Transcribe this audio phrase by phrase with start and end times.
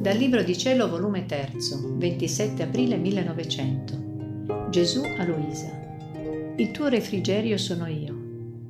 [0.00, 1.52] Dal Libro di Cielo, volume 3,
[1.98, 4.68] 27 aprile 1900.
[4.70, 5.68] Gesù a Luisa.
[6.56, 8.18] Il tuo refrigerio sono io,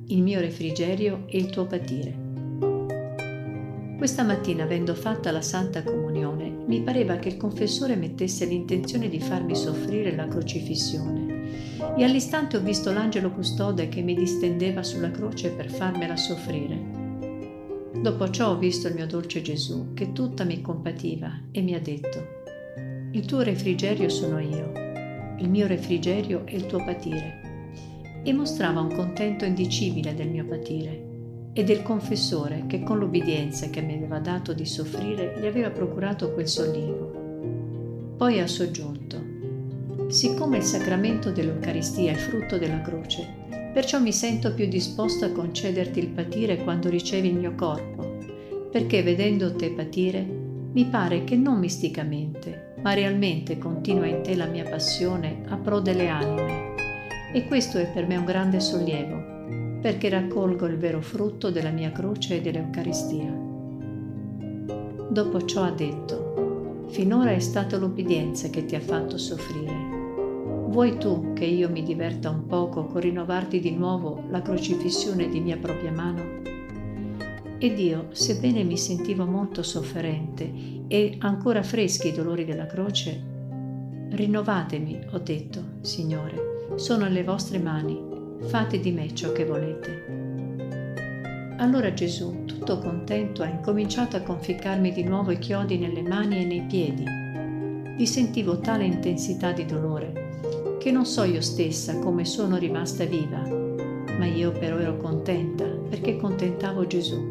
[0.07, 2.13] il mio refrigerio è il tuo patire.
[3.97, 9.21] Questa mattina, avendo fatta la Santa Comunione, mi pareva che il confessore mettesse l'intenzione di
[9.21, 15.51] farmi soffrire la crocifissione e all'istante ho visto l'angelo custode che mi distendeva sulla croce
[15.51, 17.00] per farmela soffrire.
[18.01, 21.79] Dopo ciò ho visto il mio dolce Gesù, che tutta mi compativa e mi ha
[21.79, 22.39] detto,
[23.11, 24.71] il tuo refrigerio sono io,
[25.37, 28.21] il mio refrigerio è il tuo patire.
[28.23, 31.09] E mostrava un contento indicibile del mio patire
[31.53, 36.33] e del confessore che con l'obbedienza che mi aveva dato di soffrire gli aveva procurato
[36.33, 38.15] quel sollievo.
[38.17, 39.23] Poi ha soggiunto,
[40.07, 45.99] siccome il sacramento dell'Eucaristia è frutto della croce, Perciò mi sento più disposto a concederti
[45.99, 48.17] il patire quando ricevi il mio corpo,
[48.69, 50.39] perché vedendo te patire,
[50.73, 55.79] mi pare che non misticamente, ma realmente continua in te la mia passione a pro
[55.79, 56.75] delle anime.
[57.33, 61.93] E questo è per me un grande sollievo, perché raccolgo il vero frutto della mia
[61.93, 63.33] croce e dell'Eucaristia.
[65.09, 69.90] Dopo ciò ha detto, finora è stata l'obbedienza che ti ha fatto soffrire
[70.71, 75.41] Vuoi tu che io mi diverta un poco con rinnovarti di nuovo la crocifissione di
[75.41, 76.23] mia propria mano?
[77.57, 80.49] Ed io, sebbene mi sentivo molto sofferente
[80.87, 83.21] e ancora freschi i dolori della croce,
[84.11, 88.01] rinnovatemi, ho detto, Signore, sono alle vostre mani,
[88.39, 90.05] fate di me ciò che volete.
[91.57, 96.45] Allora Gesù, tutto contento, ha incominciato a conficcarmi di nuovo i chiodi nelle mani e
[96.45, 97.03] nei piedi.
[97.97, 100.29] Vi sentivo tale intensità di dolore
[100.81, 103.37] che non so io stessa come sono rimasta viva,
[104.17, 107.21] ma io però ero contenta perché contentavo Gesù.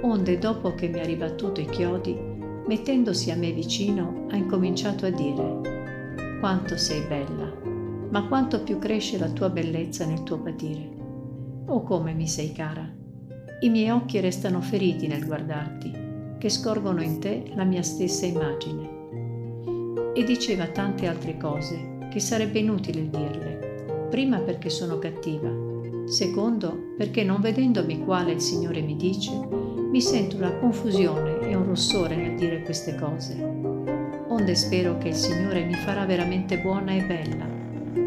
[0.00, 2.18] Onde dopo che mi ha ribattuto i chiodi,
[2.66, 7.52] mettendosi a me vicino, ha incominciato a dire, quanto sei bella,
[8.08, 10.88] ma quanto più cresce la tua bellezza nel tuo patire.
[11.66, 12.90] Oh come mi sei cara.
[13.60, 15.92] I miei occhi restano feriti nel guardarti,
[16.38, 20.12] che scorgono in te la mia stessa immagine.
[20.14, 24.08] E diceva tante altre cose che sarebbe inutile dirle.
[24.10, 25.48] Prima perché sono cattiva,
[26.06, 29.30] secondo perché non vedendomi quale il Signore mi dice,
[29.90, 33.40] mi sento una confusione e un rossore nel dire queste cose.
[34.28, 37.48] Onde spero che il Signore mi farà veramente buona e bella,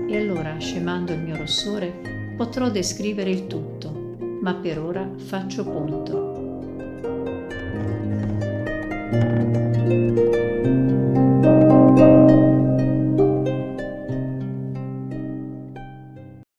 [0.08, 6.32] e allora, scemando il mio rossore, potrò descrivere il tutto, ma per ora faccio punto.